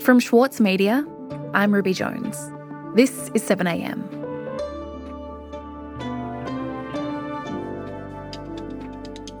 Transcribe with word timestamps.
From 0.00 0.20
Schwartz 0.20 0.58
Media, 0.58 1.04
I'm 1.52 1.74
Ruby 1.74 1.92
Jones. 1.92 2.38
This 2.94 3.28
is 3.34 3.42
7am. 3.42 4.00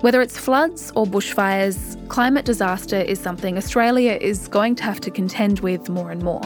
Whether 0.02 0.20
it's 0.20 0.36
floods 0.36 0.92
or 0.94 1.06
bushfires, 1.06 1.96
climate 2.08 2.44
disaster 2.44 2.96
is 2.96 3.18
something 3.18 3.56
Australia 3.56 4.18
is 4.20 4.48
going 4.48 4.74
to 4.74 4.82
have 4.82 5.00
to 5.00 5.10
contend 5.10 5.60
with 5.60 5.88
more 5.88 6.10
and 6.10 6.22
more. 6.22 6.42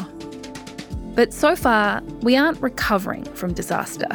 But 1.16 1.32
so 1.32 1.56
far, 1.56 2.02
we 2.20 2.36
aren't 2.36 2.62
recovering 2.62 3.24
from 3.24 3.54
disaster. 3.54 4.08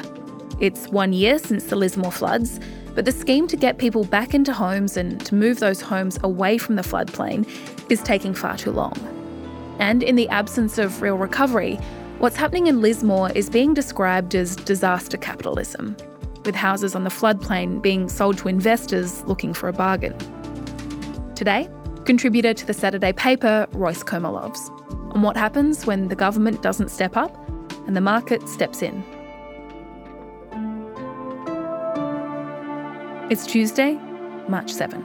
It's 0.61 0.87
one 0.87 1.11
year 1.11 1.37
since 1.39 1.65
the 1.65 1.75
Lismore 1.75 2.13
floods, 2.13 2.61
but 2.95 3.03
the 3.05 3.11
scheme 3.11 3.45
to 3.47 3.57
get 3.57 3.77
people 3.77 4.05
back 4.05 4.33
into 4.33 4.53
homes 4.53 4.97
and 4.97 5.23
to 5.25 5.35
move 5.35 5.59
those 5.59 5.81
homes 5.81 6.17
away 6.23 6.57
from 6.57 6.75
the 6.75 6.81
floodplain 6.81 7.47
is 7.91 8.01
taking 8.01 8.33
far 8.33 8.57
too 8.57 8.71
long. 8.71 8.93
And 9.79 10.01
in 10.01 10.15
the 10.15 10.29
absence 10.29 10.77
of 10.77 11.01
real 11.01 11.17
recovery, 11.17 11.75
what's 12.19 12.37
happening 12.37 12.67
in 12.67 12.81
Lismore 12.81 13.31
is 13.31 13.49
being 13.49 13.73
described 13.73 14.33
as 14.33 14.55
disaster 14.55 15.17
capitalism, 15.17 15.97
with 16.45 16.55
houses 16.55 16.95
on 16.95 17.03
the 17.03 17.09
floodplain 17.09 17.81
being 17.81 18.07
sold 18.07 18.37
to 18.37 18.47
investors 18.47 19.21
looking 19.25 19.53
for 19.53 19.67
a 19.67 19.73
bargain. 19.73 20.17
Today, 21.35 21.69
contributor 22.05 22.53
to 22.53 22.65
the 22.65 22.73
Saturday 22.73 23.11
paper, 23.11 23.67
Royce 23.73 24.03
Kurmelovs, 24.03 24.69
on 25.13 25.21
what 25.21 25.35
happens 25.35 25.85
when 25.85 26.07
the 26.07 26.15
government 26.15 26.61
doesn't 26.61 26.89
step 26.89 27.17
up 27.17 27.37
and 27.87 27.95
the 27.95 28.01
market 28.01 28.47
steps 28.47 28.81
in. 28.81 29.03
It's 33.27 33.47
Tuesday, 33.47 33.93
March 34.47 34.71
7. 34.71 35.03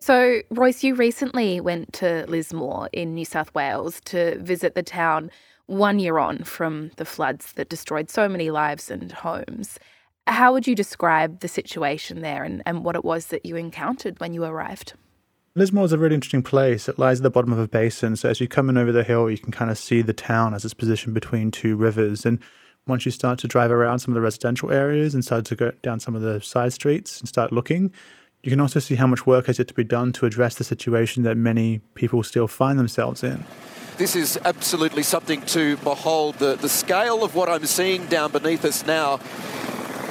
So, 0.00 0.40
Royce, 0.48 0.82
you 0.82 0.94
recently 0.94 1.60
went 1.60 1.92
to 1.92 2.24
Lismore 2.28 2.88
in 2.94 3.12
New 3.12 3.26
South 3.26 3.54
Wales 3.54 4.00
to 4.06 4.38
visit 4.38 4.74
the 4.74 4.82
town 4.82 5.30
one 5.66 5.98
year 5.98 6.16
on 6.16 6.44
from 6.44 6.90
the 6.96 7.04
floods 7.04 7.52
that 7.56 7.68
destroyed 7.68 8.08
so 8.08 8.26
many 8.26 8.50
lives 8.50 8.90
and 8.90 9.12
homes. 9.12 9.78
How 10.26 10.54
would 10.54 10.66
you 10.66 10.74
describe 10.74 11.40
the 11.40 11.48
situation 11.48 12.22
there 12.22 12.42
and, 12.42 12.62
and 12.64 12.84
what 12.84 12.96
it 12.96 13.04
was 13.04 13.26
that 13.26 13.44
you 13.44 13.56
encountered 13.56 14.18
when 14.18 14.32
you 14.32 14.44
arrived? 14.44 14.94
Lismore 15.54 15.84
is 15.84 15.92
a 15.92 15.98
really 15.98 16.14
interesting 16.14 16.42
place. 16.42 16.88
It 16.88 16.98
lies 16.98 17.18
at 17.18 17.24
the 17.24 17.30
bottom 17.30 17.52
of 17.52 17.58
a 17.58 17.68
basin, 17.68 18.16
so 18.16 18.30
as 18.30 18.40
you 18.40 18.48
come 18.48 18.70
in 18.70 18.78
over 18.78 18.92
the 18.92 19.04
hill, 19.04 19.28
you 19.28 19.36
can 19.36 19.52
kind 19.52 19.70
of 19.70 19.76
see 19.76 20.00
the 20.00 20.14
town 20.14 20.54
as 20.54 20.64
it's 20.64 20.72
positioned 20.72 21.12
between 21.12 21.50
two 21.50 21.76
rivers. 21.76 22.24
And 22.24 22.38
once 22.88 23.04
you 23.04 23.12
start 23.12 23.38
to 23.40 23.48
drive 23.48 23.70
around 23.70 23.98
some 24.00 24.12
of 24.12 24.14
the 24.14 24.20
residential 24.20 24.70
areas 24.72 25.14
and 25.14 25.24
start 25.24 25.44
to 25.46 25.54
go 25.54 25.70
down 25.82 26.00
some 26.00 26.14
of 26.14 26.22
the 26.22 26.40
side 26.40 26.72
streets 26.72 27.20
and 27.20 27.28
start 27.28 27.52
looking, 27.52 27.92
you 28.42 28.50
can 28.50 28.60
also 28.60 28.80
see 28.80 28.94
how 28.94 29.06
much 29.06 29.26
work 29.26 29.46
has 29.46 29.58
yet 29.58 29.68
to 29.68 29.74
be 29.74 29.84
done 29.84 30.12
to 30.12 30.26
address 30.26 30.54
the 30.56 30.64
situation 30.64 31.22
that 31.24 31.36
many 31.36 31.80
people 31.94 32.22
still 32.22 32.48
find 32.48 32.78
themselves 32.78 33.22
in. 33.22 33.44
This 33.96 34.14
is 34.14 34.38
absolutely 34.44 35.02
something 35.02 35.42
to 35.46 35.76
behold. 35.78 36.36
The, 36.36 36.54
the 36.54 36.68
scale 36.68 37.24
of 37.24 37.34
what 37.34 37.48
I'm 37.48 37.66
seeing 37.66 38.06
down 38.06 38.30
beneath 38.30 38.64
us 38.64 38.86
now 38.86 39.18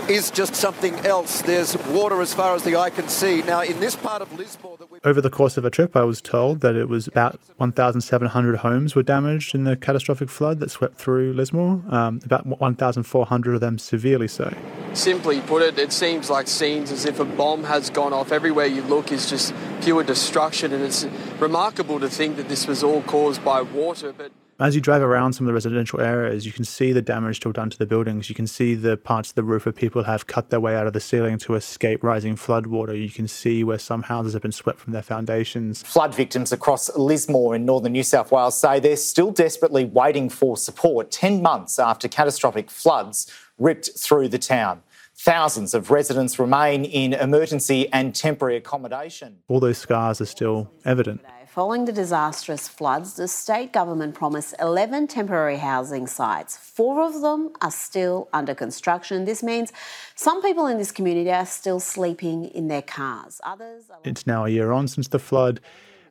is 0.10 0.32
just 0.32 0.56
something 0.56 0.96
else. 1.06 1.42
There's 1.42 1.78
water 1.88 2.22
as 2.22 2.34
far 2.34 2.56
as 2.56 2.64
the 2.64 2.76
eye 2.78 2.90
can 2.90 3.08
see. 3.08 3.42
Now, 3.42 3.62
in 3.62 3.80
this 3.80 3.96
part 3.96 4.22
of 4.22 4.32
Lismore, 4.38 4.78
that 4.78 4.90
we 4.90 5.00
over 5.04 5.22
the 5.22 5.30
course 5.30 5.58
of 5.58 5.66
a 5.66 5.70
trip, 5.70 5.96
I 5.96 6.04
was 6.04 6.22
told 6.22 6.62
that 6.62 6.76
it 6.76 6.90
was 6.90 7.08
about 7.08 7.40
1,700 7.58 8.58
homes 8.58 8.96
were 8.96 9.04
damaged 9.04 9.54
in 9.54 9.64
the 9.64 9.76
catastrophic 9.76 10.30
flood 10.30 10.60
that 10.60 10.72
swept 10.72 10.98
through 10.98 11.34
Lismore. 11.34 11.84
Um, 11.90 12.20
about 12.24 12.46
1,400 12.46 13.56
of 13.56 13.62
them 13.62 13.78
severely 13.78 14.28
so. 14.28 14.54
Simply 14.94 15.42
put 15.42 15.62
it, 15.62 15.78
it 15.78 15.92
seems 15.92 16.30
like 16.30 16.48
scenes 16.48 16.92
as 16.92 17.06
if 17.06 17.20
a 17.20 17.26
bomb 17.26 17.66
has 17.66 17.90
gone 17.90 18.14
off. 18.14 18.32
Everywhere 18.32 18.66
you 18.66 18.82
look 18.84 19.12
is 19.12 19.30
just 19.30 19.54
pure 19.82 20.04
destruction, 20.04 20.74
and 20.74 20.84
it's 20.84 21.06
remarkable 21.40 22.00
to 22.00 22.10
think 22.10 22.38
that 22.38 22.50
this 22.50 22.68
was 22.68 22.84
all 22.84 23.02
caused 23.04 23.44
by 23.44 23.62
water, 23.62 24.14
but. 24.14 24.32
As 24.60 24.74
you 24.74 24.82
drive 24.82 25.04
around 25.04 25.34
some 25.34 25.46
of 25.46 25.50
the 25.50 25.54
residential 25.54 26.02
areas, 26.02 26.48
you 26.48 26.52
can 26.52 26.66
see 26.66 26.92
the 26.92 27.02
damage 27.02 27.36
still 27.36 27.52
done 27.52 27.70
to 27.70 27.78
the 27.78 27.86
buildings. 27.86 28.28
You 28.28 28.34
can 28.34 28.48
see 28.48 28.74
the 28.74 28.98
parts 28.98 29.30
of 29.30 29.36
the 29.36 29.44
roof 29.44 29.68
where 29.68 29.74
people 29.74 30.06
have 30.06 30.26
cut 30.26 30.50
their 30.50 30.60
way 30.60 30.76
out 30.76 30.88
of 30.88 30.94
the 30.94 31.00
ceiling 31.00 31.38
to 31.40 31.54
escape 31.54 32.04
rising 32.04 32.36
floodwater. 32.36 33.00
You 33.00 33.12
can 33.12 33.28
see 33.28 33.64
where 33.64 33.78
some 33.78 34.02
houses 34.02 34.34
have 34.34 34.42
been 34.42 34.52
swept 34.52 34.80
from 34.80 34.94
their 34.94 35.04
foundations. 35.04 35.84
Flood 35.84 36.16
victims 36.16 36.52
across 36.52 36.90
Lismore 36.98 37.54
in 37.54 37.66
northern 37.66 37.92
New 37.92 38.02
South 38.02 38.32
Wales 38.32 38.60
say 38.60 38.80
they're 38.80 38.96
still 38.96 39.30
desperately 39.30 39.86
waiting 39.86 40.28
for 40.28 40.58
support 40.58 41.12
10 41.12 41.40
months 41.44 41.78
after 41.78 42.08
catastrophic 42.08 42.72
floods 42.72 43.32
ripped 43.60 43.92
through 43.96 44.30
the 44.30 44.40
town. 44.40 44.82
Thousands 45.14 45.76
of 45.76 45.92
residents 45.92 46.40
remain 46.40 46.84
in 46.84 47.14
emergency 47.14 47.94
and 47.94 48.16
temporary 48.16 48.58
accommodation. 48.58 49.38
All 49.50 49.60
those 49.60 49.78
scars 49.78 50.20
are 50.20 50.26
still 50.26 50.72
evident. 50.84 51.22
Following 51.50 51.86
the 51.86 51.94
disastrous 51.94 52.68
floods, 52.68 53.14
the 53.14 53.28
state 53.28 53.72
government 53.72 54.14
promised 54.14 54.54
11 54.60 55.08
temporary 55.08 55.58
housing 55.58 56.06
sites. 56.06 56.58
Four 56.58 57.02
of 57.02 57.22
them 57.22 57.52
are 57.62 57.72
still 57.72 58.28
under 58.34 58.54
construction. 58.54 59.26
This 59.26 59.42
means 59.42 59.72
some 60.16 60.42
people 60.42 60.68
in 60.68 60.78
this 60.78 60.92
community 60.92 61.32
are 61.32 61.46
still 61.46 61.80
sleeping 61.80 62.46
in 62.46 62.68
their 62.68 62.82
cars. 62.82 63.40
Others. 63.44 63.86
Are... 63.90 64.00
It's 64.04 64.28
now 64.28 64.46
a 64.46 64.50
year 64.50 64.72
on 64.72 64.88
since 64.88 65.08
the 65.08 65.20
flood. 65.20 65.60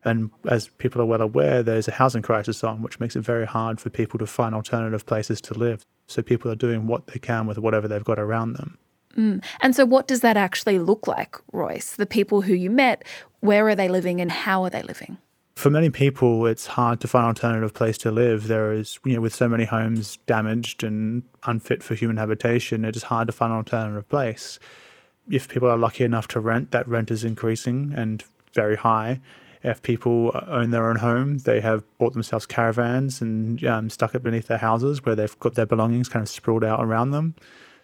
And 0.04 0.30
as 0.48 0.69
people 0.69 1.02
are 1.02 1.06
well 1.06 1.20
aware, 1.20 1.62
there's 1.62 1.88
a 1.88 1.92
housing 1.92 2.22
crisis 2.22 2.64
on, 2.64 2.80
which 2.80 2.98
makes 2.98 3.14
it 3.14 3.20
very 3.20 3.47
hard 3.47 3.80
for 3.80 3.91
people 3.91 4.18
to 4.20 4.26
find 4.26 4.54
alternative 4.54 5.04
places 5.04 5.41
to 5.42 5.54
live. 5.54 5.84
So 6.06 6.22
people 6.22 6.50
are 6.50 6.56
doing 6.56 6.86
what 6.86 7.08
they 7.08 7.18
can 7.18 7.47
with 7.47 7.58
whatever 7.58 7.86
they've 7.86 8.04
got 8.04 8.18
around 8.18 8.54
them. 8.54 8.78
Mm. 9.16 9.44
And 9.60 9.74
so, 9.74 9.84
what 9.84 10.06
does 10.06 10.20
that 10.20 10.36
actually 10.36 10.78
look 10.78 11.06
like, 11.06 11.36
Royce? 11.53 11.97
The 11.97 12.06
people 12.06 12.42
who 12.42 12.54
you 12.54 12.70
met, 12.70 13.03
where 13.41 13.66
are 13.66 13.74
they 13.74 13.88
living 13.88 14.20
and 14.20 14.30
how 14.30 14.62
are 14.64 14.70
they 14.70 14.82
living? 14.82 15.18
For 15.56 15.71
many 15.71 15.89
people, 15.89 16.47
it's 16.47 16.67
hard 16.67 17.00
to 17.00 17.09
find 17.09 17.25
an 17.25 17.28
alternative 17.28 17.72
place 17.72 17.97
to 17.99 18.11
live. 18.11 18.47
There 18.47 18.72
is, 18.72 19.00
you 19.06 19.15
know, 19.15 19.22
with 19.22 19.34
so 19.34 19.49
many 19.49 19.65
homes 19.65 20.19
damaged 20.27 20.84
and 20.84 21.22
unfit 21.44 21.83
for 21.83 21.94
human 21.94 22.19
habitation, 22.19 22.84
it 22.84 22.94
is 22.94 23.05
hard 23.05 23.27
to 23.28 23.33
find 23.33 23.53
an 23.53 23.56
alternative 23.56 24.06
place. 24.11 24.59
If 25.31 25.49
people 25.49 25.69
are 25.69 25.78
lucky 25.78 26.05
enough 26.05 26.28
to 26.28 26.41
rent, 26.41 26.72
that 26.72 26.87
rent 26.87 27.11
is 27.11 27.25
increasing 27.25 27.95
and 27.97 28.22
very 28.53 28.77
high. 28.77 29.22
If 29.62 29.81
people 29.81 30.39
own 30.47 30.71
their 30.71 30.91
own 30.91 30.97
home, 30.97 31.39
they 31.39 31.62
have 31.62 31.84
bought 31.97 32.12
themselves 32.12 32.45
caravans 32.45 33.22
and 33.22 33.65
um, 33.65 33.89
stuck 33.89 34.15
it 34.15 34.22
beneath 34.22 34.49
their 34.49 34.59
houses 34.59 35.05
where 35.06 35.15
they've 35.15 35.39
got 35.39 35.55
their 35.55 35.66
belongings 35.66 36.11
kind 36.11 36.22
of 36.22 36.28
sprawled 36.28 36.65
out 36.65 36.84
around 36.84 37.12
them. 37.12 37.34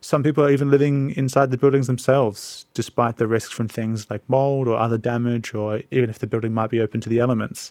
Some 0.04 0.24
people 0.24 0.44
are 0.44 0.50
even 0.50 0.68
living 0.68 1.12
inside 1.12 1.52
the 1.52 1.56
buildings 1.56 1.86
themselves, 1.86 2.66
despite 2.74 3.18
the 3.18 3.28
risks 3.28 3.54
from 3.54 3.68
things 3.68 4.10
like 4.10 4.28
mold 4.28 4.66
or 4.66 4.76
other 4.76 4.98
damage, 4.98 5.54
or 5.54 5.80
even 5.92 6.10
if 6.10 6.18
the 6.18 6.26
building 6.26 6.52
might 6.52 6.70
be 6.70 6.80
open 6.80 7.00
to 7.02 7.08
the 7.08 7.20
elements. 7.20 7.70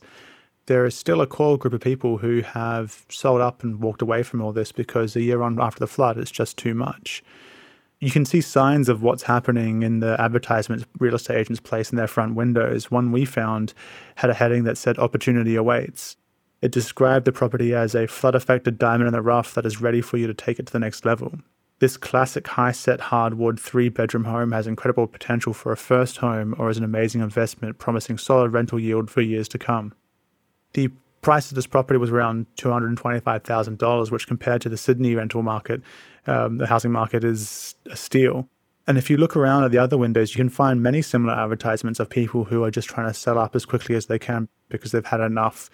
There 0.68 0.86
is 0.86 0.96
still 0.96 1.20
a 1.20 1.28
core 1.28 1.58
group 1.58 1.74
of 1.74 1.82
people 1.82 2.20
who 2.20 2.40
have 2.42 3.06
sold 3.10 3.42
up 3.42 3.64
and 3.64 3.82
walked 3.82 4.02
away 4.02 4.24
from 4.24 4.42
all 4.42 4.54
this 4.54 4.72
because 4.72 5.14
a 5.14 5.22
year 5.22 5.42
on 5.42 5.60
after 5.60 5.82
the 5.82 5.88
flood, 5.88 6.18
it's 6.18 6.32
just 6.32 6.56
too 6.56 6.74
much. 6.74 7.22
You 8.00 8.12
can 8.12 8.24
see 8.24 8.40
signs 8.40 8.88
of 8.88 9.04
what's 9.04 9.24
happening 9.24 9.84
in 9.84 10.00
the 10.00 10.16
advertisements 10.18 10.86
real 11.00 11.16
estate 11.16 11.38
agents 11.38 11.60
place 11.60 11.92
in 11.92 11.98
their 11.98 12.08
front 12.08 12.36
windows. 12.36 12.90
One 12.90 13.12
we 13.12 13.26
found 13.26 13.74
had 14.16 14.30
a 14.30 14.36
heading 14.36 14.64
that 14.64 14.78
said 14.78 14.98
opportunity 14.98 15.58
awaits. 15.58 16.16
It 16.62 16.72
described 16.72 17.26
the 17.26 17.34
property 17.34 17.76
as 17.76 17.94
a 17.94 18.08
flood 18.08 18.36
affected 18.36 18.80
diamond 18.80 19.08
in 19.08 19.14
the 19.14 19.22
rough 19.22 19.54
that 19.56 19.66
is 19.66 19.82
ready 19.82 20.00
for 20.00 20.16
you 20.16 20.28
to 20.28 20.34
take 20.34 20.60
it 20.60 20.68
to 20.68 20.74
the 20.74 20.80
next 20.80 21.04
level. 21.04 21.34
This 21.82 21.98
classic 21.98 22.48
high 22.48 22.74
set 22.74 23.02
hardwood 23.02 23.60
three 23.60 23.90
bedroom 23.90 24.26
home 24.26 24.52
has 24.52 24.68
incredible 24.68 25.08
potential 25.08 25.52
for 25.52 25.72
a 25.72 25.76
first 25.78 26.18
home 26.18 26.54
or 26.60 26.70
as 26.70 26.78
an 26.78 26.84
amazing 26.84 27.22
investment, 27.22 27.80
promising 27.80 28.20
solid 28.20 28.54
rental 28.54 28.80
yield 28.80 29.10
for 29.10 29.22
years 29.22 29.48
to 29.48 29.58
come. 29.58 29.96
The 30.74 30.92
price 31.24 31.50
of 31.50 31.56
this 31.56 31.66
property 31.66 31.98
was 31.98 32.12
around 32.12 32.46
$225,000, 32.58 34.12
which 34.12 34.28
compared 34.28 34.62
to 34.62 34.70
the 34.70 34.78
Sydney 34.78 35.16
rental 35.16 35.42
market, 35.42 35.82
um, 36.28 36.60
the 36.60 36.68
housing 36.68 36.92
market 36.92 37.24
is 37.24 37.74
a 37.90 37.98
steal. 37.98 38.48
And 38.86 39.00
if 39.00 39.10
you 39.10 39.18
look 39.18 39.36
around 39.36 39.64
at 39.64 39.72
the 39.72 39.80
other 39.80 39.98
windows, 39.98 40.36
you 40.36 40.38
can 40.38 40.50
find 40.50 40.84
many 40.84 41.02
similar 41.02 41.34
advertisements 41.34 42.00
of 42.00 42.12
people 42.12 42.44
who 42.44 42.64
are 42.64 42.70
just 42.70 42.90
trying 42.90 43.08
to 43.08 43.14
sell 43.16 43.40
up 43.40 43.56
as 43.56 43.66
quickly 43.66 43.96
as 43.96 44.06
they 44.06 44.20
can 44.20 44.50
because 44.70 44.92
they've 44.92 45.04
had 45.04 45.20
enough 45.20 45.72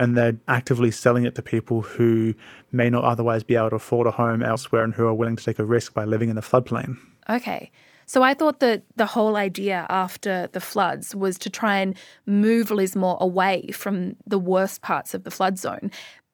and 0.00 0.16
they're 0.16 0.36
actively 0.46 0.90
selling 0.90 1.24
it 1.24 1.34
to 1.34 1.42
people 1.42 1.82
who 1.82 2.34
may 2.70 2.88
not 2.88 3.04
otherwise 3.04 3.42
be 3.42 3.56
able 3.56 3.70
to 3.70 3.76
afford 3.76 4.06
a 4.06 4.12
home 4.12 4.42
elsewhere 4.42 4.84
and 4.84 4.94
who 4.94 5.06
are 5.06 5.14
willing 5.14 5.36
to 5.36 5.44
take 5.44 5.58
a 5.58 5.64
risk 5.64 5.94
by 5.94 6.04
living 6.04 6.28
in 6.28 6.36
the 6.36 6.42
floodplain. 6.42 6.96
Okay. 7.28 7.70
So 8.06 8.22
I 8.22 8.32
thought 8.32 8.60
that 8.60 8.84
the 8.96 9.04
whole 9.04 9.36
idea 9.36 9.86
after 9.90 10.48
the 10.52 10.60
floods 10.60 11.14
was 11.14 11.36
to 11.38 11.50
try 11.50 11.78
and 11.78 11.94
move 12.24 12.70
Lismore 12.70 13.18
away 13.20 13.68
from 13.72 14.16
the 14.26 14.38
worst 14.38 14.80
parts 14.80 15.12
of 15.12 15.24
the 15.24 15.30
flood 15.30 15.58
zone. 15.58 15.90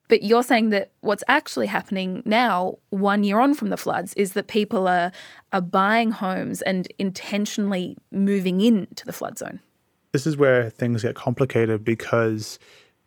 But 0.06 0.22
you're 0.22 0.42
saying 0.42 0.68
that 0.70 0.92
what's 1.00 1.24
actually 1.26 1.66
happening 1.66 2.22
now, 2.24 2.78
one 2.90 3.24
year 3.24 3.40
on 3.40 3.54
from 3.54 3.70
the 3.70 3.76
floods, 3.76 4.14
is 4.14 4.34
that 4.34 4.46
people 4.46 4.86
are, 4.86 5.10
are 5.52 5.62
buying 5.62 6.10
homes 6.12 6.62
and 6.62 6.86
intentionally 6.98 7.96
moving 8.12 8.60
into 8.60 9.04
the 9.04 9.12
flood 9.12 9.38
zone. 9.38 9.60
This 10.12 10.28
is 10.28 10.36
where 10.36 10.70
things 10.70 11.02
get 11.02 11.16
complicated 11.16 11.84
because 11.84 12.60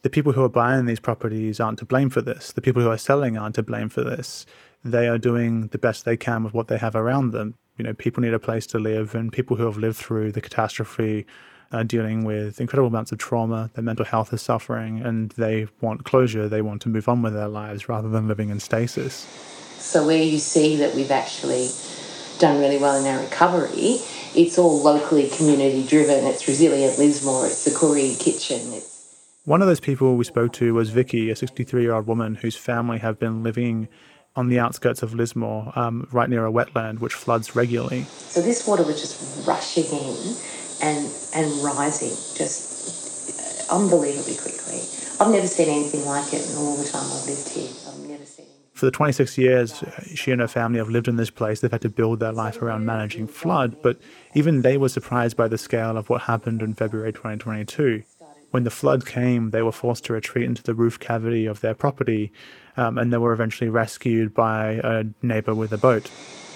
the 0.08 0.12
people 0.12 0.32
who 0.32 0.42
are 0.42 0.48
buying 0.48 0.86
these 0.86 1.02
properties 1.02 1.60
aren't 1.60 1.80
to 1.80 1.86
blame 1.86 2.10
for 2.10 2.22
this. 2.22 2.54
The 2.54 2.62
people 2.62 2.82
who 2.82 2.90
are 2.90 2.98
selling 2.98 3.38
aren't 3.38 3.56
to 3.56 3.62
blame 3.62 3.90
for 3.90 4.06
this. 4.06 4.46
They 4.82 5.10
are 5.10 5.18
doing 5.18 5.68
the 5.68 5.78
best 5.78 6.06
they 6.06 6.16
can 6.16 6.46
with 6.46 6.54
what 6.54 6.70
they 6.70 6.78
have 6.78 6.96
around 6.96 7.32
them. 7.32 7.56
You 7.76 7.84
know, 7.84 7.94
people 7.94 8.24
need 8.24 8.34
a 8.34 8.40
place 8.40 8.66
to 8.68 8.80
live, 8.80 9.16
and 9.16 9.34
people 9.34 9.58
who 9.58 9.66
have 9.66 9.76
lived 9.76 9.98
through 9.98 10.32
the 10.32 10.40
catastrophe 10.40 11.26
are 11.74 11.84
dealing 11.84 12.24
with 12.24 12.62
incredible 12.62 12.88
amounts 12.88 13.12
of 13.12 13.18
trauma. 13.18 13.70
Their 13.74 13.84
mental 13.84 14.06
health 14.06 14.32
is 14.32 14.42
suffering, 14.42 15.02
and 15.02 15.32
they 15.32 15.68
want 15.82 16.06
closure. 16.06 16.48
They 16.48 16.62
want 16.62 16.82
to 16.84 16.90
move 16.90 17.10
on 17.10 17.22
with 17.22 17.34
their 17.34 17.50
lives 17.50 17.90
rather 17.90 18.08
than 18.08 18.30
living 18.30 18.48
in 18.48 18.62
stasis. 18.62 19.28
So, 19.78 20.08
where 20.08 20.24
you 20.24 20.40
see 20.40 20.78
that 20.78 20.96
we've 20.96 21.12
actually 21.12 21.68
done 22.40 22.62
really 22.62 22.78
well 22.78 22.96
in 22.98 23.14
our 23.14 23.22
recovery, 23.22 24.00
it's 24.34 24.58
all 24.58 24.82
locally 24.82 25.28
community 25.28 25.86
driven. 25.86 26.24
It's 26.24 26.48
Resilient 26.48 26.98
Lismore, 26.98 27.48
it's 27.48 27.66
the 27.66 27.72
Koori 27.72 28.18
Kitchen. 28.18 28.72
It's... 28.72 28.97
One 29.48 29.62
of 29.62 29.70
those 29.70 29.80
people 29.80 30.18
we 30.18 30.26
spoke 30.26 30.52
to 30.54 30.74
was 30.74 30.90
Vicky, 30.90 31.30
a 31.30 31.36
63 31.38 31.82
year 31.82 31.94
old 31.94 32.06
woman 32.06 32.36
whose 32.36 32.58
family 32.58 32.98
have 32.98 33.18
been 33.18 33.44
living 33.44 33.88
on 34.36 34.50
the 34.50 34.60
outskirts 34.60 35.02
of 35.04 35.14
Lismore, 35.14 35.72
um, 35.74 36.06
right 36.12 36.30
near 36.30 36.46
a 36.46 36.52
wetland 36.52 37.00
which 37.00 37.14
floods 37.14 37.56
regularly. 37.56 38.04
So 38.04 38.42
this 38.42 38.68
water 38.68 38.84
was 38.84 39.00
just 39.00 39.48
rushing 39.48 39.86
in 39.86 40.36
and 40.82 41.10
and 41.34 41.64
rising 41.64 42.12
just 42.36 43.72
unbelievably 43.72 44.36
quickly. 44.36 44.82
I've 45.18 45.32
never 45.32 45.48
seen 45.48 45.70
anything 45.70 46.06
like 46.06 46.34
it 46.34 46.52
in 46.52 46.58
all 46.58 46.76
the 46.76 46.84
time 46.84 47.06
I've 47.06 47.26
lived 47.26 47.48
here. 47.48 47.70
I've 47.88 48.00
never 48.00 48.26
seen. 48.26 48.48
For 48.74 48.86
the 48.86 48.92
26 48.92 49.38
years 49.38 49.82
she 50.14 50.32
and 50.34 50.42
her 50.42 50.50
family 50.50 50.80
have 50.80 50.90
lived 50.90 51.08
in 51.08 51.16
this 51.16 51.30
place, 51.30 51.62
they've 51.62 51.72
had 51.72 51.80
to 51.84 51.90
build 51.90 52.20
their 52.20 52.34
life 52.34 52.62
around 52.62 52.86
managing 52.86 53.28
flood. 53.28 53.82
But 53.82 53.98
even 54.36 54.62
they 54.62 54.76
were 54.76 54.90
surprised 54.90 55.38
by 55.38 55.48
the 55.48 55.58
scale 55.58 55.96
of 55.96 56.10
what 56.10 56.24
happened 56.24 56.62
in 56.62 56.74
February 56.74 57.14
2022. 57.14 58.04
When 58.58 58.64
the 58.64 58.72
flood 58.72 59.06
came, 59.06 59.52
they 59.52 59.62
were 59.62 59.72
forced 59.72 60.06
to 60.06 60.14
retreat 60.14 60.46
into 60.46 60.64
the 60.64 60.74
roof 60.74 61.00
cavity 61.00 61.46
of 61.46 61.62
their 61.62 61.76
property 61.76 62.32
um, 62.76 62.98
and 62.98 63.14
they 63.14 63.20
were 63.20 63.32
eventually 63.32 63.70
rescued 63.70 64.34
by 64.34 64.82
a 64.84 65.06
neighbour 65.22 65.54
with 65.54 65.72
a 65.74 65.78
boat. 65.78 66.10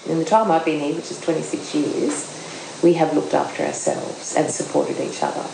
In 0.08 0.18
the 0.18 0.24
time 0.24 0.50
I've 0.50 0.64
been 0.64 0.80
here, 0.80 0.96
which 0.96 1.12
is 1.12 1.20
26 1.20 1.76
years, 1.76 2.80
we 2.82 2.94
have 2.94 3.14
looked 3.14 3.34
after 3.34 3.62
ourselves 3.62 4.34
and 4.34 4.50
supported 4.50 4.98
each 4.98 5.22
other. 5.22 5.44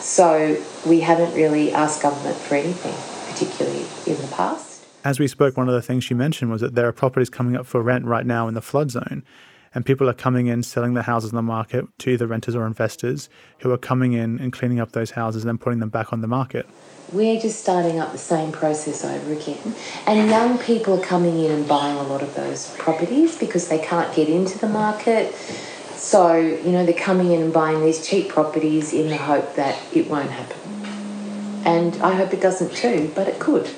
So 0.00 0.56
we 0.86 1.00
haven't 1.00 1.34
really 1.34 1.72
asked 1.72 2.00
government 2.00 2.38
for 2.38 2.54
anything, 2.54 2.94
particularly 3.30 3.84
in 4.06 4.18
the 4.18 4.34
past. 4.34 4.86
As 5.04 5.20
we 5.20 5.28
spoke, 5.28 5.58
one 5.58 5.68
of 5.68 5.74
the 5.74 5.82
things 5.82 6.04
she 6.04 6.14
mentioned 6.14 6.50
was 6.50 6.62
that 6.62 6.74
there 6.74 6.88
are 6.88 6.92
properties 6.92 7.28
coming 7.28 7.54
up 7.54 7.66
for 7.66 7.82
rent 7.82 8.06
right 8.06 8.24
now 8.24 8.48
in 8.48 8.54
the 8.54 8.62
flood 8.62 8.90
zone 8.90 9.24
and 9.74 9.84
people 9.86 10.08
are 10.08 10.14
coming 10.14 10.46
in 10.46 10.62
selling 10.62 10.94
their 10.94 11.02
houses 11.02 11.30
in 11.30 11.36
the 11.36 11.42
market 11.42 11.86
to 11.98 12.10
either 12.10 12.26
renters 12.26 12.54
or 12.54 12.66
investors 12.66 13.28
who 13.60 13.70
are 13.70 13.78
coming 13.78 14.12
in 14.12 14.38
and 14.38 14.52
cleaning 14.52 14.80
up 14.80 14.92
those 14.92 15.12
houses 15.12 15.42
and 15.42 15.48
then 15.48 15.58
putting 15.58 15.80
them 15.80 15.88
back 15.88 16.12
on 16.12 16.20
the 16.20 16.26
market. 16.26 16.66
We're 17.12 17.40
just 17.40 17.60
starting 17.60 18.00
up 18.00 18.12
the 18.12 18.18
same 18.18 18.52
process 18.52 19.04
over 19.04 19.32
again. 19.32 19.74
And 20.06 20.30
young 20.30 20.58
people 20.58 20.98
are 20.98 21.04
coming 21.04 21.38
in 21.44 21.50
and 21.50 21.68
buying 21.68 21.98
a 21.98 22.02
lot 22.02 22.22
of 22.22 22.34
those 22.34 22.74
properties 22.78 23.36
because 23.38 23.68
they 23.68 23.78
can't 23.78 24.14
get 24.14 24.28
into 24.28 24.58
the 24.58 24.68
market. 24.68 25.34
So, 25.94 26.36
you 26.36 26.72
know, 26.72 26.86
they're 26.86 26.94
coming 26.94 27.32
in 27.32 27.42
and 27.42 27.52
buying 27.52 27.82
these 27.82 28.06
cheap 28.06 28.28
properties 28.28 28.92
in 28.92 29.08
the 29.08 29.18
hope 29.18 29.56
that 29.56 29.78
it 29.94 30.08
won't 30.08 30.30
happen. 30.30 30.58
And 31.64 31.96
I 32.02 32.14
hope 32.14 32.32
it 32.32 32.40
doesn't 32.40 32.72
too, 32.72 33.12
but 33.14 33.28
it 33.28 33.38
could. 33.38 33.70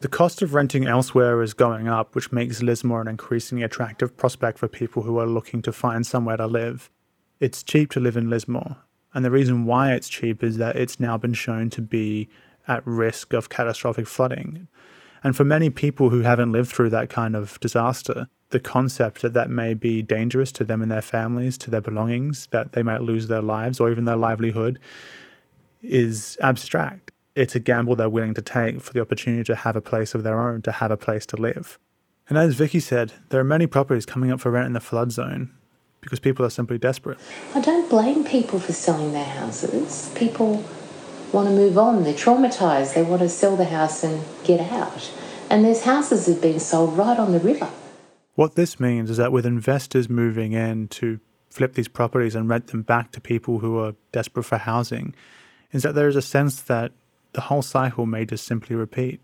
The 0.00 0.08
cost 0.08 0.42
of 0.42 0.54
renting 0.54 0.86
elsewhere 0.86 1.42
is 1.42 1.54
going 1.54 1.88
up, 1.88 2.14
which 2.14 2.30
makes 2.30 2.62
Lismore 2.62 3.00
an 3.00 3.08
increasingly 3.08 3.64
attractive 3.64 4.16
prospect 4.16 4.56
for 4.56 4.68
people 4.68 5.02
who 5.02 5.18
are 5.18 5.26
looking 5.26 5.60
to 5.62 5.72
find 5.72 6.06
somewhere 6.06 6.36
to 6.36 6.46
live. 6.46 6.88
It's 7.40 7.64
cheap 7.64 7.90
to 7.92 8.00
live 8.00 8.16
in 8.16 8.30
Lismore, 8.30 8.76
and 9.12 9.24
the 9.24 9.30
reason 9.32 9.64
why 9.64 9.92
it's 9.92 10.08
cheap 10.08 10.44
is 10.44 10.56
that 10.58 10.76
it's 10.76 11.00
now 11.00 11.18
been 11.18 11.34
shown 11.34 11.68
to 11.70 11.82
be 11.82 12.28
at 12.68 12.86
risk 12.86 13.32
of 13.32 13.48
catastrophic 13.48 14.06
flooding. 14.06 14.68
And 15.24 15.34
for 15.34 15.42
many 15.42 15.68
people 15.68 16.10
who 16.10 16.20
haven't 16.20 16.52
lived 16.52 16.70
through 16.70 16.90
that 16.90 17.10
kind 17.10 17.34
of 17.34 17.58
disaster, 17.58 18.28
the 18.50 18.60
concept 18.60 19.22
that 19.22 19.34
that 19.34 19.50
may 19.50 19.74
be 19.74 20.00
dangerous 20.00 20.52
to 20.52 20.64
them 20.64 20.80
and 20.80 20.92
their 20.92 21.02
families, 21.02 21.58
to 21.58 21.72
their 21.72 21.80
belongings, 21.80 22.46
that 22.52 22.70
they 22.70 22.84
might 22.84 23.02
lose 23.02 23.26
their 23.26 23.42
lives 23.42 23.80
or 23.80 23.90
even 23.90 24.04
their 24.04 24.16
livelihood, 24.16 24.78
is 25.82 26.38
abstract 26.40 27.10
it's 27.38 27.54
a 27.54 27.60
gamble 27.60 27.94
they're 27.94 28.08
willing 28.08 28.34
to 28.34 28.42
take 28.42 28.80
for 28.80 28.92
the 28.92 29.00
opportunity 29.00 29.44
to 29.44 29.54
have 29.54 29.76
a 29.76 29.80
place 29.80 30.12
of 30.12 30.24
their 30.24 30.40
own, 30.40 30.60
to 30.62 30.72
have 30.72 30.90
a 30.90 30.96
place 30.96 31.24
to 31.26 31.36
live. 31.36 31.78
And 32.28 32.36
as 32.36 32.56
Vicky 32.56 32.80
said, 32.80 33.12
there 33.28 33.40
are 33.40 33.44
many 33.44 33.68
properties 33.68 34.04
coming 34.04 34.32
up 34.32 34.40
for 34.40 34.50
rent 34.50 34.66
in 34.66 34.72
the 34.72 34.80
flood 34.80 35.12
zone 35.12 35.54
because 36.00 36.18
people 36.18 36.44
are 36.44 36.50
simply 36.50 36.78
desperate. 36.78 37.16
I 37.54 37.60
don't 37.60 37.88
blame 37.88 38.24
people 38.24 38.58
for 38.58 38.72
selling 38.72 39.12
their 39.12 39.24
houses. 39.24 40.10
People 40.16 40.64
want 41.32 41.48
to 41.48 41.54
move 41.54 41.78
on, 41.78 42.02
they're 42.02 42.12
traumatised, 42.12 42.94
they 42.94 43.02
want 43.02 43.22
to 43.22 43.28
sell 43.28 43.56
the 43.56 43.66
house 43.66 44.02
and 44.02 44.24
get 44.42 44.60
out. 44.72 45.10
And 45.48 45.64
there's 45.64 45.84
houses 45.84 46.26
that 46.26 46.32
have 46.32 46.42
been 46.42 46.58
sold 46.58 46.96
right 46.98 47.18
on 47.18 47.30
the 47.30 47.38
river. 47.38 47.70
What 48.34 48.56
this 48.56 48.80
means 48.80 49.10
is 49.10 49.16
that 49.18 49.30
with 49.30 49.46
investors 49.46 50.08
moving 50.08 50.54
in 50.54 50.88
to 50.88 51.20
flip 51.50 51.74
these 51.74 51.88
properties 51.88 52.34
and 52.34 52.48
rent 52.48 52.68
them 52.68 52.82
back 52.82 53.12
to 53.12 53.20
people 53.20 53.60
who 53.60 53.78
are 53.78 53.94
desperate 54.10 54.44
for 54.44 54.58
housing, 54.58 55.14
is 55.70 55.82
that 55.82 55.94
there 55.94 56.08
is 56.08 56.16
a 56.16 56.22
sense 56.22 56.60
that 56.62 56.92
the 57.32 57.40
whole 57.40 57.62
cycle 57.62 58.06
may 58.06 58.24
just 58.24 58.46
simply 58.46 58.76
repeat. 58.76 59.20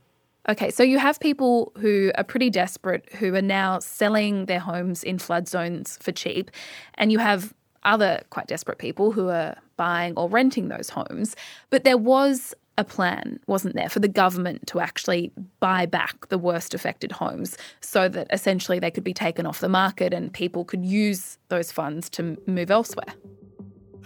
Okay, 0.49 0.71
so 0.71 0.83
you 0.83 0.99
have 0.99 1.19
people 1.21 1.73
who 1.79 2.13
are 2.17 2.25
pretty 2.25 2.51
desperate 2.51 3.09
who 3.15 3.35
are 3.35 3.43
now 3.43 3.79
selling 3.79 4.45
their 4.45 4.59
homes 4.59 5.03
in 5.03 5.19
flood 5.19 5.49
zones 5.49 5.99
for 6.03 6.13
cheap, 6.13 6.51
and 6.95 7.11
you 7.11 7.19
have 7.19 7.55
other 7.85 8.23
quite 8.31 8.47
desperate 8.47 8.79
people 8.79 9.13
who 9.13 9.29
are 9.29 9.57
buying 9.77 10.15
or 10.17 10.29
renting 10.29 10.69
those 10.69 10.91
homes. 10.91 11.35
But 11.71 11.85
there 11.85 11.97
was 11.97 12.55
a 12.77 12.85
plan, 12.85 13.39
wasn't 13.47 13.75
there, 13.75 13.89
for 13.89 14.01
the 14.01 14.09
government 14.09 14.67
to 14.67 14.81
actually 14.81 15.33
buy 15.61 15.87
back 15.87 16.29
the 16.29 16.39
worst 16.39 16.75
affected 16.75 17.13
homes 17.13 17.57
so 17.81 18.09
that 18.09 18.27
essentially 18.33 18.79
they 18.79 18.91
could 18.91 19.05
be 19.05 19.15
taken 19.15 19.47
off 19.47 19.61
the 19.61 19.69
market 19.69 20.13
and 20.13 20.33
people 20.33 20.65
could 20.65 20.85
use 20.85 21.39
those 21.49 21.71
funds 21.71 22.11
to 22.11 22.37
move 22.47 22.71
elsewhere. 22.71 23.15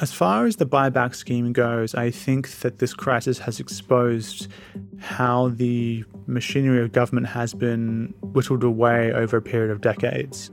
As 0.01 0.13
far 0.13 0.47
as 0.47 0.57
the 0.57 0.67
buyback 0.67 1.17
scheme 1.17 1.53
goes, 1.53 1.93
I 1.97 2.13
think 2.13 2.49
that 2.61 2.79
this 2.79 2.95
crisis 2.95 3.41
has 3.41 3.59
exposed 3.59 4.47
how 5.01 5.49
the 5.49 6.05
machinery 6.27 6.81
of 6.85 6.93
government 6.93 7.27
has 7.27 7.53
been 7.53 8.15
whittled 8.23 8.63
away 8.63 9.13
over 9.13 9.39
a 9.39 9.43
period 9.43 9.73
of 9.73 9.81
decades. 9.81 10.53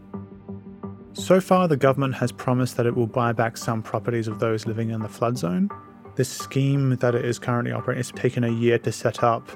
So 1.14 1.40
far, 1.40 1.68
the 1.68 1.78
government 1.78 2.16
has 2.16 2.32
promised 2.32 2.76
that 2.78 2.88
it 2.88 2.96
will 2.96 3.06
buy 3.06 3.34
back 3.34 3.56
some 3.56 3.84
properties 3.84 4.28
of 4.28 4.40
those 4.40 4.66
living 4.66 4.90
in 4.90 5.02
the 5.02 5.10
flood 5.10 5.38
zone. 5.38 5.70
This 6.16 6.30
scheme 6.30 6.96
that 6.96 7.14
it 7.14 7.24
is 7.24 7.38
currently 7.38 7.72
operating 7.72 8.00
has 8.00 8.12
taken 8.12 8.44
a 8.44 8.52
year 8.52 8.80
to 8.80 8.92
set 8.92 9.24
up, 9.24 9.48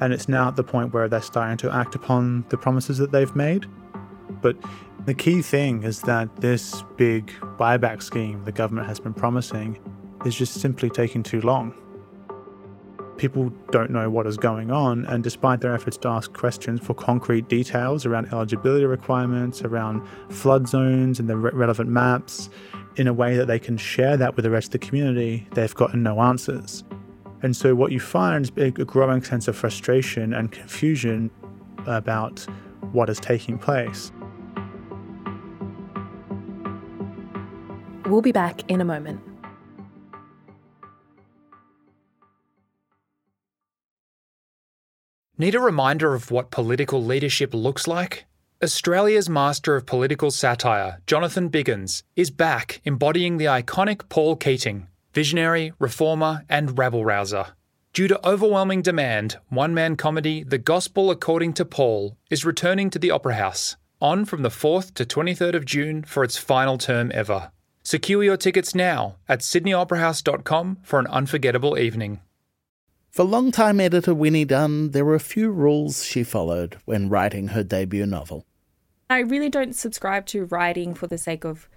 and 0.00 0.12
it's 0.12 0.28
now 0.28 0.46
at 0.46 0.54
the 0.54 0.62
point 0.62 0.94
where 0.94 1.08
they're 1.08 1.20
starting 1.20 1.56
to 1.58 1.74
act 1.74 1.96
upon 1.96 2.44
the 2.50 2.56
promises 2.56 2.98
that 2.98 3.10
they've 3.10 3.34
made. 3.34 3.66
But 4.40 4.56
the 5.06 5.14
key 5.14 5.42
thing 5.42 5.82
is 5.82 6.00
that 6.02 6.34
this 6.36 6.82
big 6.96 7.30
buyback 7.58 8.02
scheme 8.02 8.42
the 8.44 8.52
government 8.52 8.86
has 8.86 8.98
been 8.98 9.12
promising 9.12 9.78
is 10.24 10.34
just 10.34 10.54
simply 10.54 10.88
taking 10.88 11.22
too 11.22 11.40
long. 11.42 11.74
People 13.18 13.50
don't 13.70 13.90
know 13.90 14.10
what 14.10 14.26
is 14.26 14.36
going 14.36 14.70
on, 14.70 15.04
and 15.06 15.22
despite 15.22 15.60
their 15.60 15.74
efforts 15.74 15.96
to 15.98 16.08
ask 16.08 16.32
questions 16.32 16.80
for 16.80 16.94
concrete 16.94 17.48
details 17.48 18.06
around 18.06 18.32
eligibility 18.32 18.86
requirements, 18.86 19.62
around 19.62 20.04
flood 20.30 20.66
zones 20.66 21.20
and 21.20 21.28
the 21.28 21.36
re- 21.36 21.52
relevant 21.52 21.90
maps, 21.90 22.48
in 22.96 23.06
a 23.06 23.12
way 23.12 23.36
that 23.36 23.46
they 23.46 23.58
can 23.58 23.76
share 23.76 24.16
that 24.16 24.34
with 24.36 24.44
the 24.44 24.50
rest 24.50 24.68
of 24.68 24.80
the 24.80 24.86
community, 24.86 25.46
they've 25.52 25.74
gotten 25.74 26.02
no 26.02 26.20
answers. 26.20 26.82
And 27.42 27.54
so, 27.54 27.74
what 27.74 27.92
you 27.92 28.00
find 28.00 28.44
is 28.44 28.52
a 28.56 28.70
growing 28.70 29.22
sense 29.22 29.48
of 29.48 29.56
frustration 29.56 30.32
and 30.32 30.50
confusion 30.50 31.30
about 31.86 32.40
what 32.92 33.10
is 33.10 33.20
taking 33.20 33.58
place. 33.58 34.10
We'll 38.06 38.22
be 38.22 38.32
back 38.32 38.70
in 38.70 38.80
a 38.80 38.84
moment. 38.84 39.20
Need 45.36 45.54
a 45.56 45.60
reminder 45.60 46.14
of 46.14 46.30
what 46.30 46.52
political 46.52 47.02
leadership 47.02 47.52
looks 47.52 47.88
like? 47.88 48.26
Australia's 48.62 49.28
master 49.28 49.74
of 49.74 49.84
political 49.84 50.30
satire, 50.30 51.00
Jonathan 51.06 51.50
Biggins, 51.50 52.04
is 52.14 52.30
back 52.30 52.80
embodying 52.84 53.36
the 53.36 53.46
iconic 53.46 54.08
Paul 54.08 54.36
Keating, 54.36 54.86
visionary, 55.12 55.72
reformer, 55.78 56.44
and 56.48 56.78
rabble 56.78 57.04
rouser. 57.04 57.46
Due 57.92 58.08
to 58.08 58.28
overwhelming 58.28 58.82
demand, 58.82 59.38
one 59.48 59.74
man 59.74 59.96
comedy 59.96 60.44
The 60.44 60.58
Gospel 60.58 61.10
According 61.10 61.54
to 61.54 61.64
Paul 61.64 62.16
is 62.30 62.44
returning 62.44 62.90
to 62.90 62.98
the 62.98 63.10
Opera 63.10 63.34
House, 63.34 63.76
on 64.00 64.24
from 64.24 64.42
the 64.42 64.50
4th 64.50 64.94
to 64.94 65.04
23rd 65.04 65.54
of 65.54 65.64
June 65.64 66.04
for 66.04 66.22
its 66.22 66.36
final 66.36 66.78
term 66.78 67.10
ever. 67.12 67.50
Secure 67.86 68.24
your 68.24 68.38
tickets 68.38 68.74
now 68.74 69.16
at 69.28 69.40
sydneyoperahouse.com 69.40 70.78
for 70.82 70.98
an 70.98 71.06
unforgettable 71.08 71.78
evening. 71.78 72.20
For 73.10 73.24
longtime 73.24 73.78
editor 73.78 74.14
Winnie 74.14 74.46
Dunn, 74.46 74.92
there 74.92 75.04
were 75.04 75.14
a 75.14 75.20
few 75.20 75.50
rules 75.50 76.02
she 76.02 76.24
followed 76.24 76.78
when 76.86 77.10
writing 77.10 77.48
her 77.48 77.62
debut 77.62 78.06
novel. 78.06 78.46
I 79.10 79.18
really 79.18 79.50
don't 79.50 79.76
subscribe 79.76 80.24
to 80.26 80.46
writing 80.46 80.94
for 80.94 81.06
the 81.06 81.18
sake 81.18 81.44
of, 81.44 81.68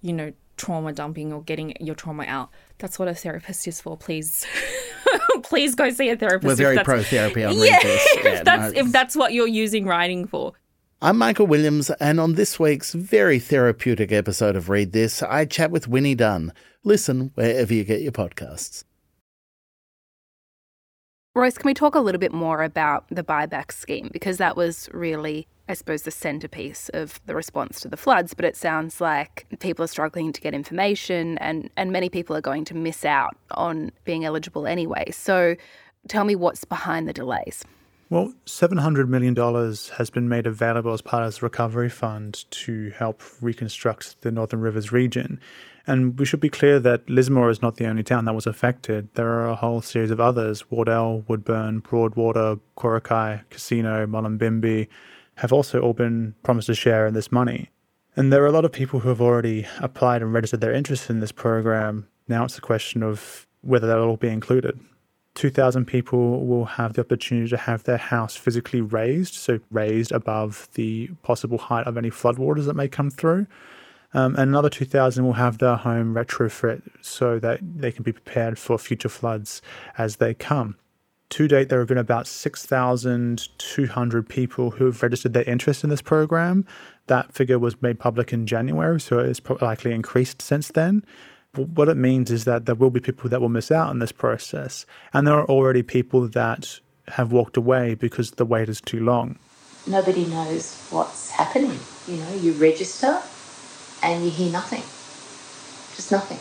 you 0.00 0.12
know, 0.12 0.32
trauma 0.56 0.92
dumping 0.92 1.32
or 1.32 1.42
getting 1.42 1.74
your 1.80 1.96
trauma 1.96 2.24
out. 2.28 2.50
That's 2.78 2.96
what 3.00 3.08
a 3.08 3.14
therapist 3.14 3.66
is 3.66 3.80
for. 3.80 3.96
Please, 3.96 4.46
please 5.42 5.74
go 5.74 5.90
see 5.90 6.10
a 6.10 6.16
therapist. 6.16 6.46
We're 6.46 6.54
very 6.54 6.78
pro 6.84 7.02
therapy 7.02 7.42
on 7.42 7.54
yeah, 7.58 7.82
this. 7.82 8.08
Yeah, 8.14 8.28
if 8.28 8.44
that's 8.44 8.72
no. 8.72 8.80
if 8.80 8.92
that's 8.92 9.16
what 9.16 9.32
you're 9.32 9.48
using 9.48 9.84
writing 9.84 10.28
for. 10.28 10.52
I'm 11.02 11.16
Michael 11.16 11.46
Williams, 11.46 11.88
and 11.92 12.20
on 12.20 12.34
this 12.34 12.60
week's 12.60 12.92
very 12.92 13.38
therapeutic 13.38 14.12
episode 14.12 14.54
of 14.54 14.68
Read 14.68 14.92
This, 14.92 15.22
I 15.22 15.46
chat 15.46 15.70
with 15.70 15.88
Winnie 15.88 16.14
Dunn. 16.14 16.52
Listen 16.84 17.30
wherever 17.36 17.72
you 17.72 17.84
get 17.84 18.02
your 18.02 18.12
podcasts. 18.12 18.84
Royce, 21.34 21.56
can 21.56 21.66
we 21.66 21.72
talk 21.72 21.94
a 21.94 22.00
little 22.00 22.18
bit 22.18 22.34
more 22.34 22.62
about 22.62 23.06
the 23.08 23.24
buyback 23.24 23.72
scheme? 23.72 24.10
Because 24.12 24.36
that 24.36 24.58
was 24.58 24.90
really, 24.92 25.48
I 25.70 25.72
suppose, 25.72 26.02
the 26.02 26.10
centerpiece 26.10 26.90
of 26.90 27.18
the 27.24 27.34
response 27.34 27.80
to 27.80 27.88
the 27.88 27.96
floods. 27.96 28.34
But 28.34 28.44
it 28.44 28.54
sounds 28.54 29.00
like 29.00 29.46
people 29.58 29.86
are 29.86 29.88
struggling 29.88 30.34
to 30.34 30.40
get 30.42 30.52
information, 30.52 31.38
and, 31.38 31.70
and 31.78 31.92
many 31.92 32.10
people 32.10 32.36
are 32.36 32.42
going 32.42 32.66
to 32.66 32.74
miss 32.74 33.06
out 33.06 33.38
on 33.52 33.90
being 34.04 34.26
eligible 34.26 34.66
anyway. 34.66 35.10
So 35.12 35.56
tell 36.08 36.24
me 36.24 36.36
what's 36.36 36.66
behind 36.66 37.08
the 37.08 37.14
delays. 37.14 37.64
Well, 38.10 38.34
$700 38.44 39.06
million 39.06 39.36
has 39.36 40.10
been 40.10 40.28
made 40.28 40.44
available 40.44 40.92
as 40.92 41.00
part 41.00 41.24
of 41.24 41.32
the 41.32 41.46
Recovery 41.46 41.88
Fund 41.88 42.44
to 42.50 42.90
help 42.90 43.22
reconstruct 43.40 44.22
the 44.22 44.32
Northern 44.32 44.60
Rivers 44.60 44.90
region. 44.90 45.38
And 45.86 46.18
we 46.18 46.24
should 46.24 46.40
be 46.40 46.48
clear 46.48 46.80
that 46.80 47.08
Lismore 47.08 47.50
is 47.50 47.62
not 47.62 47.76
the 47.76 47.86
only 47.86 48.02
town 48.02 48.24
that 48.24 48.34
was 48.34 48.48
affected. 48.48 49.08
There 49.14 49.28
are 49.28 49.48
a 49.48 49.54
whole 49.54 49.80
series 49.80 50.10
of 50.10 50.18
others 50.18 50.68
Wardell, 50.72 51.24
Woodburn, 51.28 51.78
Broadwater, 51.78 52.58
Coraki, 52.76 53.48
Casino, 53.48 54.04
Mullumbimby 54.06 54.88
have 55.36 55.52
also 55.52 55.80
all 55.80 55.92
been 55.92 56.34
promised 56.42 56.68
a 56.68 56.74
share 56.74 57.06
in 57.06 57.14
this 57.14 57.30
money. 57.30 57.70
And 58.16 58.32
there 58.32 58.42
are 58.42 58.48
a 58.48 58.52
lot 58.52 58.64
of 58.64 58.72
people 58.72 59.00
who 59.00 59.08
have 59.08 59.20
already 59.20 59.68
applied 59.78 60.20
and 60.20 60.32
registered 60.32 60.60
their 60.60 60.74
interest 60.74 61.10
in 61.10 61.20
this 61.20 61.30
program. 61.30 62.08
Now 62.26 62.44
it's 62.44 62.58
a 62.58 62.60
question 62.60 63.04
of 63.04 63.46
whether 63.60 63.86
that'll 63.86 64.08
all 64.08 64.16
be 64.16 64.28
included. 64.28 64.80
2,000 65.34 65.86
people 65.86 66.46
will 66.46 66.64
have 66.64 66.94
the 66.94 67.02
opportunity 67.02 67.48
to 67.48 67.56
have 67.56 67.84
their 67.84 67.96
house 67.96 68.36
physically 68.36 68.80
raised, 68.80 69.34
so 69.34 69.60
raised 69.70 70.12
above 70.12 70.68
the 70.74 71.08
possible 71.22 71.58
height 71.58 71.86
of 71.86 71.96
any 71.96 72.10
floodwaters 72.10 72.66
that 72.66 72.74
may 72.74 72.88
come 72.88 73.10
through. 73.10 73.46
Um, 74.12 74.34
and 74.34 74.50
another 74.50 74.68
2,000 74.68 75.24
will 75.24 75.34
have 75.34 75.58
their 75.58 75.76
home 75.76 76.14
retrofit 76.14 76.82
so 77.00 77.38
that 77.38 77.60
they 77.62 77.92
can 77.92 78.02
be 78.02 78.12
prepared 78.12 78.58
for 78.58 78.76
future 78.76 79.08
floods 79.08 79.62
as 79.96 80.16
they 80.16 80.34
come. 80.34 80.76
To 81.30 81.46
date, 81.46 81.68
there 81.68 81.78
have 81.78 81.86
been 81.86 81.96
about 81.96 82.26
6,200 82.26 84.28
people 84.28 84.72
who 84.72 84.86
have 84.86 85.00
registered 85.00 85.32
their 85.32 85.44
interest 85.44 85.84
in 85.84 85.90
this 85.90 86.02
program. 86.02 86.66
That 87.06 87.32
figure 87.32 87.60
was 87.60 87.80
made 87.80 88.00
public 88.00 88.32
in 88.32 88.46
January, 88.46 89.00
so 89.00 89.20
it's 89.20 89.40
likely 89.60 89.92
increased 89.92 90.42
since 90.42 90.68
then 90.68 91.04
what 91.54 91.88
it 91.88 91.96
means 91.96 92.30
is 92.30 92.44
that 92.44 92.66
there 92.66 92.74
will 92.74 92.90
be 92.90 93.00
people 93.00 93.28
that 93.30 93.40
will 93.40 93.48
miss 93.48 93.70
out 93.70 93.88
on 93.88 93.98
this 93.98 94.12
process. 94.12 94.86
And 95.12 95.26
there 95.26 95.34
are 95.34 95.46
already 95.46 95.82
people 95.82 96.28
that 96.28 96.80
have 97.08 97.32
walked 97.32 97.56
away 97.56 97.94
because 97.94 98.32
the 98.32 98.44
wait 98.44 98.68
is 98.68 98.80
too 98.80 99.00
long. 99.00 99.38
Nobody 99.86 100.26
knows 100.26 100.86
what's 100.90 101.30
happening. 101.30 101.78
You 102.06 102.16
know, 102.16 102.34
you 102.34 102.52
register 102.52 103.20
and 104.02 104.24
you 104.24 104.30
hear 104.30 104.52
nothing. 104.52 104.82
Just 105.96 106.12
nothing. 106.12 106.38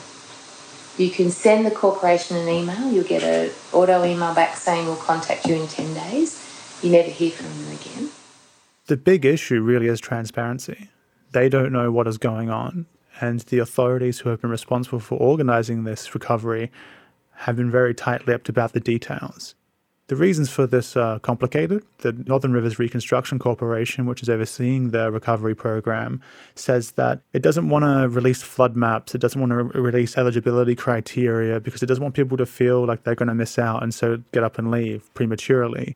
You 1.03 1.11
can 1.11 1.31
send 1.31 1.65
the 1.65 1.71
corporation 1.71 2.37
an 2.37 2.49
email, 2.49 2.91
you'll 2.91 3.05
get 3.05 3.23
an 3.23 3.51
auto 3.71 4.03
email 4.03 4.35
back 4.35 4.57
saying 4.57 4.85
we'll 4.85 4.97
contact 4.97 5.45
you 5.47 5.55
in 5.55 5.67
10 5.67 5.93
days. 5.93 6.45
You 6.83 6.91
never 6.91 7.09
hear 7.09 7.31
from 7.31 7.47
them 7.47 7.77
again. 7.79 8.09
The 8.87 8.97
big 8.97 9.25
issue 9.25 9.61
really 9.61 9.87
is 9.87 9.99
transparency. 10.01 10.89
They 11.31 11.47
don't 11.47 11.71
know 11.71 11.91
what 11.91 12.07
is 12.07 12.17
going 12.17 12.49
on 12.49 12.85
and 13.21 13.39
the 13.41 13.59
authorities 13.59 14.19
who 14.19 14.29
have 14.29 14.41
been 14.41 14.49
responsible 14.49 14.99
for 14.99 15.17
organising 15.17 15.83
this 15.83 16.13
recovery 16.13 16.71
have 17.33 17.55
been 17.55 17.71
very 17.71 17.93
tight 17.93 18.27
lipped 18.27 18.49
about 18.49 18.73
the 18.73 18.79
details. 18.79 19.55
The 20.07 20.15
reasons 20.15 20.49
for 20.49 20.65
this 20.65 20.97
are 20.97 21.19
complicated. 21.19 21.83
The 21.99 22.13
Northern 22.13 22.51
Rivers 22.51 22.79
Reconstruction 22.79 23.37
Corporation, 23.37 24.07
which 24.07 24.23
is 24.23 24.29
overseeing 24.29 24.89
the 24.89 25.11
recovery 25.11 25.53
program, 25.53 26.19
says 26.55 26.91
that 26.93 27.21
it 27.31 27.43
doesn't 27.43 27.69
want 27.69 27.85
to 27.85 28.09
release 28.09 28.41
flood 28.41 28.75
maps, 28.75 29.13
it 29.13 29.21
doesn't 29.21 29.39
want 29.39 29.51
to 29.51 29.63
re- 29.63 29.81
release 29.81 30.17
eligibility 30.17 30.75
criteria 30.75 31.59
because 31.59 31.83
it 31.83 31.85
doesn't 31.85 32.01
want 32.01 32.15
people 32.15 32.37
to 32.37 32.47
feel 32.47 32.85
like 32.85 33.03
they're 33.03 33.13
going 33.13 33.29
to 33.29 33.35
miss 33.35 33.59
out 33.59 33.83
and 33.83 33.93
so 33.93 34.23
get 34.31 34.43
up 34.43 34.57
and 34.57 34.71
leave 34.71 35.13
prematurely. 35.13 35.95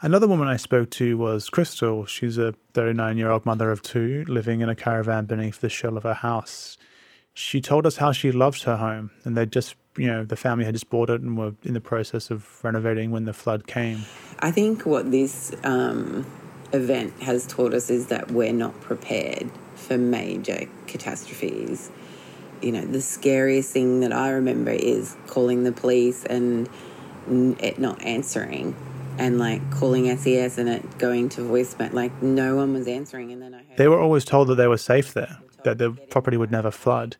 Another 0.00 0.28
woman 0.28 0.46
I 0.46 0.58
spoke 0.58 0.90
to 0.90 1.18
was 1.18 1.50
Crystal. 1.50 2.06
She's 2.06 2.38
a 2.38 2.54
39 2.74 3.18
year 3.18 3.32
old 3.32 3.44
mother 3.44 3.72
of 3.72 3.82
two 3.82 4.24
living 4.28 4.60
in 4.60 4.68
a 4.68 4.76
caravan 4.76 5.24
beneath 5.24 5.60
the 5.60 5.68
shell 5.68 5.96
of 5.96 6.04
her 6.04 6.14
house. 6.14 6.78
She 7.34 7.60
told 7.60 7.84
us 7.84 7.96
how 7.96 8.12
she 8.12 8.30
loved 8.30 8.62
her 8.62 8.76
home 8.76 9.10
and 9.24 9.36
they 9.36 9.44
just, 9.44 9.74
you 9.96 10.06
know, 10.06 10.24
the 10.24 10.36
family 10.36 10.64
had 10.64 10.74
just 10.74 10.88
bought 10.88 11.10
it 11.10 11.20
and 11.20 11.36
were 11.36 11.54
in 11.64 11.74
the 11.74 11.80
process 11.80 12.30
of 12.30 12.62
renovating 12.62 13.10
when 13.10 13.24
the 13.24 13.32
flood 13.32 13.66
came. 13.66 14.04
I 14.38 14.52
think 14.52 14.86
what 14.86 15.10
this 15.10 15.52
um, 15.64 16.24
event 16.72 17.20
has 17.22 17.44
taught 17.48 17.74
us 17.74 17.90
is 17.90 18.06
that 18.06 18.30
we're 18.30 18.52
not 18.52 18.80
prepared 18.80 19.50
for 19.74 19.98
major 19.98 20.68
catastrophes. 20.86 21.90
You 22.62 22.70
know, 22.70 22.84
the 22.84 23.00
scariest 23.00 23.72
thing 23.72 23.98
that 24.00 24.12
I 24.12 24.30
remember 24.30 24.70
is 24.70 25.16
calling 25.26 25.64
the 25.64 25.72
police 25.72 26.24
and 26.24 26.68
it 27.60 27.80
not 27.80 28.00
answering 28.02 28.76
and 29.18 29.38
like 29.38 29.70
calling 29.70 30.04
SES 30.16 30.58
and 30.58 30.68
it 30.68 30.98
going 30.98 31.28
to 31.30 31.42
voicemail. 31.42 31.92
Like 31.92 32.22
no 32.22 32.56
one 32.56 32.72
was 32.72 32.86
answering, 32.86 33.32
and 33.32 33.42
then 33.42 33.54
I. 33.54 33.64
they 33.76 33.88
were 33.88 34.00
always 34.00 34.24
told 34.24 34.48
that 34.48 34.54
they 34.54 34.68
were 34.68 34.78
safe 34.78 35.12
there, 35.12 35.38
that 35.64 35.78
the 35.78 35.90
property 36.10 36.36
would 36.36 36.50
never 36.50 36.70
flood. 36.70 37.16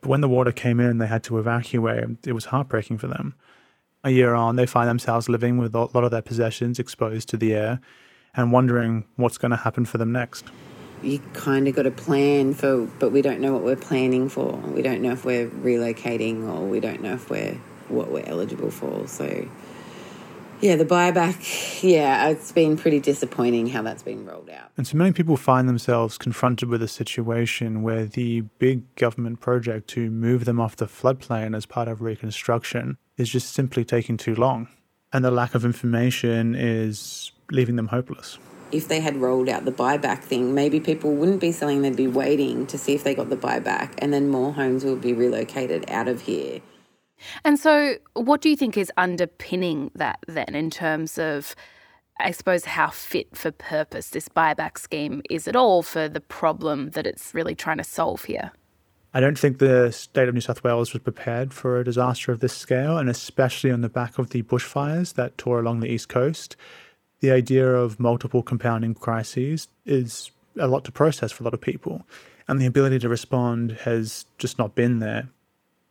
But 0.00 0.08
when 0.08 0.20
the 0.20 0.28
water 0.28 0.52
came 0.52 0.80
in, 0.80 0.98
they 0.98 1.06
had 1.06 1.24
to 1.24 1.38
evacuate. 1.38 2.26
It 2.26 2.32
was 2.32 2.46
heartbreaking 2.46 2.98
for 2.98 3.08
them. 3.08 3.34
A 4.02 4.10
year 4.10 4.32
on, 4.32 4.56
they 4.56 4.64
find 4.64 4.88
themselves 4.88 5.28
living 5.28 5.58
with 5.58 5.74
a 5.74 5.78
lot 5.78 6.04
of 6.04 6.10
their 6.10 6.22
possessions 6.22 6.78
exposed 6.78 7.28
to 7.30 7.36
the 7.36 7.52
air, 7.52 7.80
and 8.34 8.52
wondering 8.52 9.04
what's 9.16 9.36
going 9.36 9.50
to 9.50 9.58
happen 9.58 9.84
for 9.84 9.98
them 9.98 10.12
next. 10.12 10.46
You 11.02 11.18
kind 11.32 11.66
of 11.66 11.74
got 11.74 11.86
a 11.86 11.90
plan 11.90 12.54
for, 12.54 12.86
but 12.98 13.10
we 13.10 13.22
don't 13.22 13.40
know 13.40 13.52
what 13.52 13.62
we're 13.62 13.76
planning 13.76 14.28
for. 14.28 14.56
We 14.56 14.82
don't 14.82 15.02
know 15.02 15.12
if 15.12 15.24
we're 15.24 15.48
relocating, 15.48 16.48
or 16.48 16.66
we 16.66 16.80
don't 16.80 17.02
know 17.02 17.14
if 17.14 17.28
we're 17.28 17.58
what 17.88 18.10
we're 18.10 18.26
eligible 18.26 18.70
for. 18.70 19.08
So 19.08 19.48
yeah, 20.60 20.76
the 20.76 20.84
buyback, 20.84 21.82
yeah, 21.82 22.28
it's 22.28 22.52
been 22.52 22.76
pretty 22.76 23.00
disappointing 23.00 23.68
how 23.68 23.82
that's 23.82 24.02
been 24.02 24.26
rolled 24.26 24.50
out. 24.50 24.70
And 24.76 24.86
so 24.86 24.96
many 24.96 25.12
people 25.12 25.36
find 25.36 25.68
themselves 25.68 26.18
confronted 26.18 26.68
with 26.68 26.82
a 26.82 26.88
situation 26.88 27.82
where 27.82 28.04
the 28.04 28.42
big 28.58 28.94
government 28.96 29.40
project 29.40 29.88
to 29.90 30.10
move 30.10 30.44
them 30.44 30.60
off 30.60 30.76
the 30.76 30.86
floodplain 30.86 31.56
as 31.56 31.66
part 31.66 31.88
of 31.88 32.00
reconstruction 32.02 32.98
is 33.16 33.28
just 33.30 33.52
simply 33.52 33.84
taking 33.84 34.16
too 34.16 34.34
long. 34.34 34.68
And 35.12 35.24
the 35.24 35.30
lack 35.30 35.54
of 35.54 35.64
information 35.64 36.54
is 36.54 37.32
leaving 37.50 37.76
them 37.76 37.88
hopeless. 37.88 38.38
If 38.70 38.86
they 38.86 39.00
had 39.00 39.16
rolled 39.16 39.48
out 39.48 39.64
the 39.64 39.72
buyback 39.72 40.20
thing, 40.20 40.54
maybe 40.54 40.78
people 40.78 41.12
wouldn't 41.14 41.40
be 41.40 41.50
selling, 41.50 41.82
they'd 41.82 41.96
be 41.96 42.06
waiting 42.06 42.68
to 42.68 42.78
see 42.78 42.94
if 42.94 43.02
they 43.02 43.14
got 43.14 43.28
the 43.28 43.36
buyback, 43.36 43.94
and 43.98 44.12
then 44.12 44.28
more 44.28 44.52
homes 44.52 44.84
would 44.84 45.00
be 45.00 45.12
relocated 45.12 45.90
out 45.90 46.06
of 46.06 46.22
here. 46.22 46.60
And 47.44 47.58
so, 47.58 47.96
what 48.14 48.40
do 48.40 48.48
you 48.48 48.56
think 48.56 48.76
is 48.76 48.92
underpinning 48.96 49.90
that 49.94 50.18
then, 50.26 50.54
in 50.54 50.70
terms 50.70 51.18
of, 51.18 51.54
I 52.18 52.30
suppose, 52.30 52.64
how 52.64 52.88
fit 52.88 53.36
for 53.36 53.50
purpose 53.50 54.10
this 54.10 54.28
buyback 54.28 54.78
scheme 54.78 55.22
is 55.30 55.48
at 55.48 55.56
all 55.56 55.82
for 55.82 56.08
the 56.08 56.20
problem 56.20 56.90
that 56.90 57.06
it's 57.06 57.34
really 57.34 57.54
trying 57.54 57.78
to 57.78 57.84
solve 57.84 58.24
here? 58.24 58.52
I 59.12 59.18
don't 59.20 59.38
think 59.38 59.58
the 59.58 59.90
state 59.90 60.28
of 60.28 60.34
New 60.34 60.40
South 60.40 60.62
Wales 60.62 60.92
was 60.92 61.02
prepared 61.02 61.52
for 61.52 61.80
a 61.80 61.84
disaster 61.84 62.30
of 62.30 62.40
this 62.40 62.56
scale, 62.56 62.96
and 62.96 63.08
especially 63.08 63.72
on 63.72 63.80
the 63.80 63.88
back 63.88 64.18
of 64.18 64.30
the 64.30 64.42
bushfires 64.42 65.14
that 65.14 65.36
tore 65.36 65.58
along 65.58 65.80
the 65.80 65.90
east 65.90 66.08
coast. 66.08 66.56
The 67.18 67.32
idea 67.32 67.68
of 67.68 67.98
multiple 67.98 68.42
compounding 68.42 68.94
crises 68.94 69.68
is 69.84 70.30
a 70.58 70.68
lot 70.68 70.84
to 70.84 70.92
process 70.92 71.32
for 71.32 71.42
a 71.42 71.44
lot 71.44 71.54
of 71.54 71.60
people, 71.60 72.06
and 72.46 72.60
the 72.60 72.66
ability 72.66 73.00
to 73.00 73.08
respond 73.08 73.72
has 73.82 74.26
just 74.38 74.58
not 74.58 74.74
been 74.74 75.00
there 75.00 75.28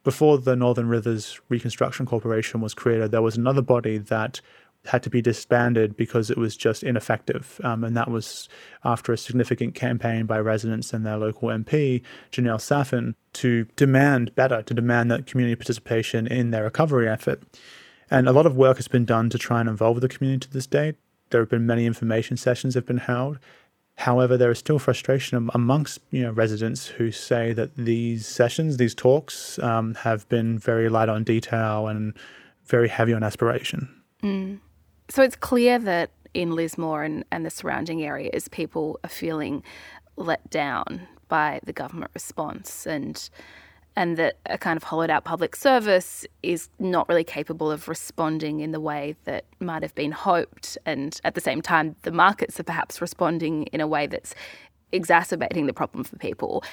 before 0.03 0.38
the 0.38 0.56
Northern 0.56 0.88
Rivers 0.88 1.39
Reconstruction 1.50 2.06
Corporation 2.06 2.62
was 2.62 2.74
created, 2.74 3.12
there 3.12 3.22
was 3.22 3.38
another 3.38 3.62
body 3.62 3.98
that 3.98 4.41
had 4.86 5.03
to 5.03 5.10
be 5.10 5.22
disbanded 5.22 5.98
because 5.98 6.32
it 6.32 6.38
was 6.38 6.56
just 6.56 6.84
ineffective. 6.84 7.60
Um, 7.63 7.84
and 7.84 7.98
that 7.98 8.10
was 8.10 8.48
after 8.84 9.12
a 9.12 9.18
significant 9.18 9.75
campaign 9.75 10.25
by 10.25 10.39
residents 10.39 10.94
and 10.94 11.06
their 11.06 11.18
local 11.18 11.50
MP, 11.50 12.01
Janelle 12.32 12.62
Saffin, 12.62 13.15
to 13.34 13.65
demand 13.75 14.34
better, 14.36 14.62
to 14.63 14.74
demand 14.74 15.12
that 15.12 15.25
community 15.25 15.56
participation 15.56 16.27
in 16.27 16.51
their 16.51 16.63
recovery 16.63 17.10
effort. 17.10 17.44
And 18.10 18.27
a 18.27 18.32
lot 18.32 18.46
of 18.46 18.56
work 18.56 18.77
has 18.77 18.88
been 18.88 19.06
done 19.06 19.29
to 19.29 19.38
try 19.38 19.60
and 19.60 19.70
involve 19.70 20.01
the 20.01 20.10
community 20.10 20.48
to 20.48 20.53
this 20.53 20.65
date. 20.65 20.96
There 21.29 21.41
have 21.41 21.50
been 21.50 21.68
many 21.68 21.86
information 21.86 22.38
sessions 22.38 22.74
have 22.74 22.86
been 22.86 22.98
held. 22.98 23.38
However, 24.00 24.38
there 24.38 24.50
is 24.50 24.58
still 24.58 24.79
frustration 24.79 25.50
amongst 25.53 26.00
you 26.12 26.24
know 26.24 26.32
residents 26.32 26.88
who 26.88 27.12
say 27.12 27.51
that 27.51 27.75
these 27.75 28.25
sessions, 28.25 28.77
these 28.77 28.96
talks, 28.96 29.60
um, 29.60 29.94
have 29.96 30.27
been 30.29 30.58
very 30.58 30.88
light 30.88 31.10
on 31.10 31.25
detail 31.25 31.88
and 31.88 32.13
very 32.65 32.88
heavy 32.88 33.13
on 33.13 33.24
aspiration. 33.24 33.89
Mm. 34.24 34.60
So 35.10 35.22
it's 35.22 35.36
clear 35.36 35.79
that 35.79 36.12
in 36.34 36.56
Lismore 36.56 37.03
and, 37.03 37.25
and 37.29 37.46
the 37.46 37.50
surrounding 37.50 38.01
areas, 38.01 38.48
people 38.48 39.01
are 39.03 39.10
feeling 39.10 39.63
let 40.15 40.50
down 40.50 41.01
by 41.27 41.60
the 41.65 41.74
government 41.74 42.12
response 42.13 42.88
and 42.88 43.29
and 44.00 44.15
that 44.15 44.38
a 44.46 44.58
kind 44.58 44.77
of 44.77 44.84
hollowed 44.84 45.10
out 45.10 45.25
public 45.25 45.58
service 45.58 46.25
is 46.41 46.70
not 46.79 47.10
really 47.10 47.25
capable 47.25 47.70
of 47.70 47.89
responding 47.89 48.62
in 48.62 48.72
the 48.72 48.79
way 48.79 49.13
that 49.25 49.44
might 49.60 49.84
have 49.84 49.94
been 49.94 50.13
hoped. 50.13 50.77
And 50.86 51.20
at 51.25 51.36
the 51.36 51.41
same 51.41 51.62
time, 51.62 51.98
the 52.03 52.12
markets 52.12 52.58
are 52.62 52.63
perhaps 52.63 53.01
responding 53.01 53.63
in 53.74 53.82
a 53.82 53.88
way 53.88 54.08
that's 54.08 54.34
exacerbating 54.94 55.65
the 55.65 55.74
problem 55.74 56.06
for 56.06 56.15
people. 56.15 56.63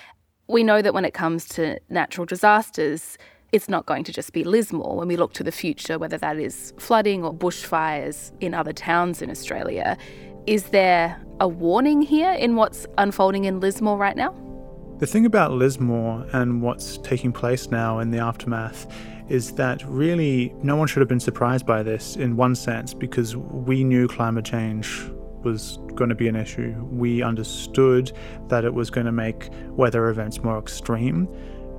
We 0.46 0.62
know 0.62 0.80
that 0.80 0.94
when 0.94 1.04
it 1.04 1.14
comes 1.14 1.48
to 1.48 1.80
natural 1.88 2.26
disasters, 2.26 3.18
it's 3.50 3.68
not 3.68 3.86
going 3.86 4.04
to 4.04 4.12
just 4.12 4.32
be 4.32 4.44
Lismore. 4.44 4.96
When 4.96 5.08
we 5.08 5.16
look 5.16 5.32
to 5.32 5.42
the 5.42 5.50
future, 5.50 5.98
whether 5.98 6.18
that 6.18 6.38
is 6.38 6.74
flooding 6.78 7.24
or 7.24 7.34
bushfires 7.34 8.30
in 8.38 8.54
other 8.54 8.72
towns 8.72 9.20
in 9.20 9.30
Australia, 9.32 9.98
is 10.46 10.66
there 10.66 11.20
a 11.40 11.48
warning 11.48 12.02
here 12.02 12.34
in 12.34 12.54
what's 12.54 12.86
unfolding 12.98 13.46
in 13.46 13.58
Lismore 13.58 13.98
right 13.98 14.16
now? 14.16 14.45
The 14.98 15.06
thing 15.06 15.26
about 15.26 15.52
Lismore 15.52 16.26
and 16.32 16.62
what's 16.62 16.96
taking 16.96 17.30
place 17.30 17.70
now 17.70 17.98
in 17.98 18.10
the 18.10 18.18
aftermath 18.18 18.86
is 19.28 19.52
that 19.52 19.84
really 19.86 20.54
no 20.62 20.76
one 20.76 20.88
should 20.88 21.00
have 21.00 21.08
been 21.08 21.20
surprised 21.20 21.66
by 21.66 21.82
this 21.82 22.16
in 22.16 22.34
one 22.34 22.54
sense 22.54 22.94
because 22.94 23.36
we 23.36 23.84
knew 23.84 24.08
climate 24.08 24.46
change 24.46 25.04
was 25.42 25.78
going 25.96 26.08
to 26.08 26.14
be 26.14 26.28
an 26.28 26.36
issue. 26.36 26.74
We 26.90 27.20
understood 27.20 28.12
that 28.48 28.64
it 28.64 28.72
was 28.72 28.88
going 28.88 29.04
to 29.04 29.12
make 29.12 29.50
weather 29.68 30.08
events 30.08 30.42
more 30.42 30.58
extreme 30.58 31.28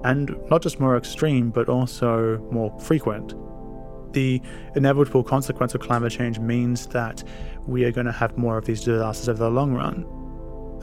and 0.04 0.38
not 0.52 0.62
just 0.62 0.80
more 0.80 0.96
extreme 0.96 1.50
but 1.50 1.70
also 1.70 2.38
more 2.52 2.80
frequent. 2.80 3.34
The 4.14 4.40
inevitable 4.76 5.24
consequence 5.24 5.74
of 5.74 5.82
climate 5.82 6.12
change 6.12 6.38
means 6.38 6.86
that 6.88 7.24
we 7.66 7.84
are 7.84 7.92
going 7.92 8.06
to 8.06 8.12
have 8.12 8.38
more 8.38 8.60
of 8.60 8.66
these 8.66 8.82
disasters 8.82 9.28
over 9.28 9.40
the 9.40 9.50
long 9.50 9.74
run. 9.74 10.06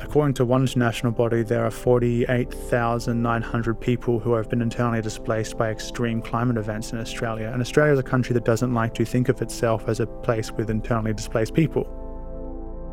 According 0.01 0.35
to 0.35 0.45
one 0.45 0.63
international 0.63 1.13
body, 1.13 1.43
there 1.43 1.65
are 1.65 1.71
48,900 1.71 3.81
people 3.81 4.19
who 4.19 4.35
have 4.35 4.49
been 4.49 4.61
internally 4.61 5.01
displaced 5.01 5.57
by 5.57 5.71
extreme 5.71 6.21
climate 6.21 6.57
events 6.57 6.93
in 6.93 6.99
Australia. 6.99 7.51
And 7.53 7.61
Australia 7.61 7.93
is 7.93 7.99
a 7.99 8.05
country 8.05 8.35
that 8.35 8.45
doesn't 8.45 8.75
like 8.75 8.95
to 8.95 9.05
think 9.05 9.29
of 9.29 9.41
itself 9.41 9.89
as 9.89 10.01
a 10.01 10.07
place 10.07 10.51
with 10.51 10.69
internally 10.69 11.15
displaced 11.15 11.55
people. 11.55 11.85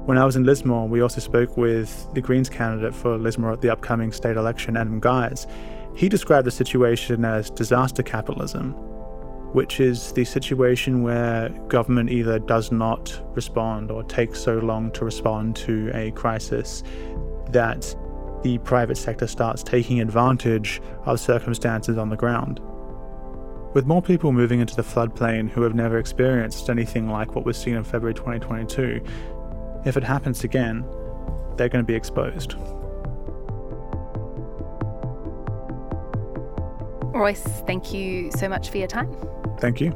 When 0.05 0.17
I 0.17 0.25
was 0.25 0.35
in 0.35 0.45
Lismore, 0.45 0.87
we 0.87 1.01
also 1.01 1.21
spoke 1.21 1.57
with 1.57 2.07
the 2.13 2.21
Greens 2.21 2.49
candidate 2.49 2.95
for 2.95 3.17
Lismore 3.17 3.53
at 3.53 3.61
the 3.61 3.69
upcoming 3.69 4.11
state 4.11 4.35
election, 4.35 4.77
Adam 4.77 4.99
Guise. 4.99 5.47
He 5.95 6.09
described 6.09 6.47
the 6.47 6.51
situation 6.51 7.25
as 7.25 7.49
disaster 7.49 8.03
capitalism, 8.03 8.75
which 9.53 9.79
is 9.79 10.13
the 10.13 10.23
situation 10.23 11.03
where 11.03 11.49
government 11.67 12.09
either 12.09 12.39
does 12.39 12.71
not 12.71 13.21
respond 13.35 13.91
or 13.91 14.03
takes 14.03 14.39
so 14.39 14.59
long 14.59 14.91
to 14.91 15.03
respond 15.05 15.55
to 15.57 15.91
a 15.93 16.11
crisis 16.11 16.83
that 17.49 17.95
the 18.43 18.57
private 18.59 18.97
sector 18.97 19.27
starts 19.27 19.61
taking 19.61 19.99
advantage 19.99 20.81
of 21.05 21.19
circumstances 21.19 21.97
on 21.97 22.09
the 22.09 22.15
ground. 22.15 22.59
With 23.73 23.85
more 23.85 24.01
people 24.01 24.31
moving 24.31 24.59
into 24.59 24.75
the 24.75 24.81
floodplain 24.81 25.49
who 25.49 25.61
have 25.61 25.75
never 25.75 25.97
experienced 25.97 26.69
anything 26.69 27.09
like 27.09 27.35
what 27.35 27.45
was 27.45 27.57
seen 27.57 27.75
in 27.75 27.83
February 27.83 28.13
2022, 28.13 29.01
if 29.85 29.95
it 29.95 30.03
happens 30.03 30.43
again, 30.43 30.85
they're 31.55 31.69
going 31.69 31.83
to 31.83 31.87
be 31.87 31.95
exposed. 31.95 32.55
Royce, 37.21 37.43
thank 37.67 37.93
you 37.93 38.31
so 38.31 38.49
much 38.49 38.71
for 38.71 38.77
your 38.79 38.87
time. 38.87 39.15
Thank 39.59 39.79
you. 39.79 39.91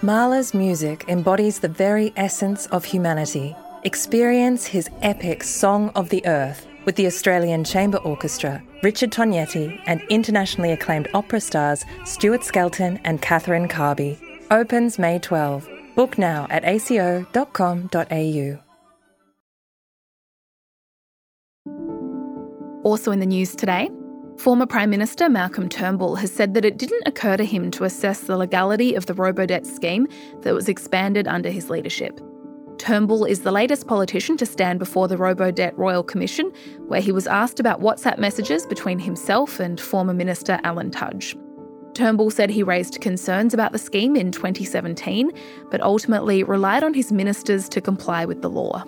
Mahler's 0.00 0.54
music 0.54 1.06
embodies 1.08 1.58
the 1.58 1.68
very 1.68 2.12
essence 2.16 2.66
of 2.66 2.84
humanity. 2.84 3.56
Experience 3.82 4.66
his 4.66 4.88
epic 5.02 5.42
Song 5.42 5.88
of 5.96 6.10
the 6.10 6.24
Earth 6.26 6.66
with 6.84 6.96
the 6.96 7.06
Australian 7.06 7.64
Chamber 7.64 7.98
Orchestra, 7.98 8.62
Richard 8.82 9.10
Tognetti, 9.10 9.80
and 9.86 10.02
internationally 10.08 10.72
acclaimed 10.72 11.08
opera 11.14 11.40
stars 11.40 11.84
Stuart 12.04 12.44
Skelton 12.44 13.00
and 13.04 13.22
Catherine 13.22 13.68
Carby. 13.68 14.18
Opens 14.50 14.98
May 14.98 15.18
12. 15.18 15.68
Book 15.94 16.18
now 16.18 16.46
at 16.50 16.64
aco.com.au. 16.64 18.58
Also 22.84 23.10
in 23.10 23.20
the 23.20 23.26
news 23.26 23.56
today, 23.56 23.88
former 24.36 24.66
Prime 24.66 24.90
Minister 24.90 25.30
Malcolm 25.30 25.70
Turnbull 25.70 26.16
has 26.16 26.30
said 26.30 26.52
that 26.54 26.64
it 26.64 26.76
didn't 26.76 27.08
occur 27.08 27.36
to 27.36 27.44
him 27.44 27.70
to 27.70 27.84
assess 27.84 28.20
the 28.20 28.36
legality 28.36 28.94
of 28.94 29.06
the 29.06 29.14
Robodebt 29.14 29.64
scheme 29.64 30.06
that 30.42 30.54
was 30.54 30.68
expanded 30.68 31.26
under 31.26 31.48
his 31.48 31.70
leadership. 31.70 32.20
Turnbull 32.84 33.24
is 33.24 33.40
the 33.40 33.50
latest 33.50 33.86
politician 33.86 34.36
to 34.36 34.44
stand 34.44 34.78
before 34.78 35.08
the 35.08 35.16
Robodebt 35.16 35.72
Royal 35.78 36.02
Commission, 36.02 36.52
where 36.86 37.00
he 37.00 37.12
was 37.12 37.26
asked 37.26 37.58
about 37.58 37.80
WhatsApp 37.80 38.18
messages 38.18 38.66
between 38.66 38.98
himself 38.98 39.58
and 39.58 39.80
former 39.80 40.12
Minister 40.12 40.60
Alan 40.64 40.90
Tudge. 40.90 41.34
Turnbull 41.94 42.28
said 42.30 42.50
he 42.50 42.62
raised 42.62 43.00
concerns 43.00 43.54
about 43.54 43.72
the 43.72 43.78
scheme 43.78 44.16
in 44.16 44.30
2017, 44.30 45.32
but 45.70 45.80
ultimately 45.80 46.42
relied 46.42 46.84
on 46.84 46.92
his 46.92 47.10
ministers 47.10 47.70
to 47.70 47.80
comply 47.80 48.26
with 48.26 48.42
the 48.42 48.50
law. 48.50 48.84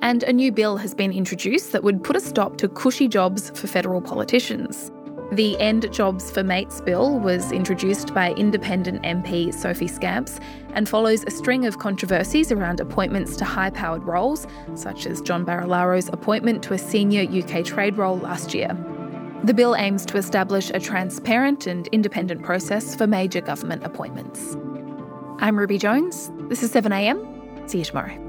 And 0.00 0.22
a 0.22 0.32
new 0.32 0.50
bill 0.50 0.78
has 0.78 0.94
been 0.94 1.12
introduced 1.12 1.72
that 1.72 1.84
would 1.84 2.02
put 2.02 2.16
a 2.16 2.20
stop 2.20 2.56
to 2.56 2.68
cushy 2.68 3.08
jobs 3.08 3.50
for 3.50 3.66
federal 3.66 4.00
politicians. 4.00 4.90
The 5.32 5.58
End 5.58 5.92
Jobs 5.92 6.30
for 6.30 6.44
Mates 6.44 6.80
bill 6.80 7.18
was 7.18 7.50
introduced 7.50 8.14
by 8.14 8.32
independent 8.34 9.02
MP 9.02 9.52
Sophie 9.52 9.88
Scamps 9.88 10.38
and 10.72 10.88
follows 10.88 11.24
a 11.24 11.32
string 11.32 11.66
of 11.66 11.80
controversies 11.80 12.52
around 12.52 12.78
appointments 12.78 13.36
to 13.38 13.44
high 13.44 13.70
powered 13.70 14.04
roles, 14.04 14.46
such 14.76 15.04
as 15.04 15.20
John 15.20 15.44
Barilaro's 15.44 16.08
appointment 16.10 16.62
to 16.64 16.74
a 16.74 16.78
senior 16.78 17.22
UK 17.22 17.64
trade 17.64 17.98
role 17.98 18.18
last 18.18 18.54
year. 18.54 18.68
The 19.42 19.54
bill 19.54 19.74
aims 19.74 20.06
to 20.06 20.16
establish 20.16 20.70
a 20.70 20.78
transparent 20.78 21.66
and 21.66 21.88
independent 21.88 22.44
process 22.44 22.94
for 22.94 23.08
major 23.08 23.40
government 23.40 23.84
appointments. 23.84 24.56
I'm 25.38 25.58
Ruby 25.58 25.78
Jones. 25.78 26.30
This 26.48 26.62
is 26.62 26.72
7am. 26.72 27.68
See 27.68 27.78
you 27.78 27.84
tomorrow. 27.84 28.25